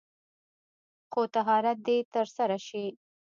[1.11, 2.85] خو طهارت دې تر سره شي.